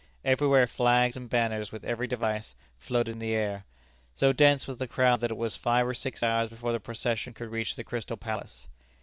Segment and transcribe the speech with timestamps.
[0.25, 3.65] Everywhere flags and banners, with every device, floated in the air.
[4.15, 7.33] So dense was the crowd that it was five or six hours before the procession
[7.35, 8.67] could reach the Crystal Palace.